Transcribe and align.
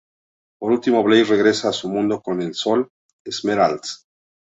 Por 0.59 0.71
último, 0.71 1.03
Blaze 1.03 1.25
regresa 1.35 1.69
a 1.69 1.73
su 1.73 1.87
mundo 1.87 2.23
con 2.23 2.39
las 2.43 2.57
Sol 2.57 2.89
Emeralds. 3.23 4.07